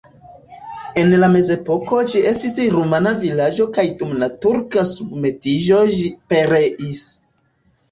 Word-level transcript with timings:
En 1.01 1.11
mezepoko 1.33 1.99
ĝi 2.13 2.21
estis 2.29 2.55
rumana 2.77 3.13
vilaĝo 3.21 3.69
kaj 3.77 3.87
dum 4.01 4.17
la 4.25 4.31
turka 4.47 4.87
submetiĝo 4.95 5.85
ĝi 6.01 6.11
pereis. 6.35 7.07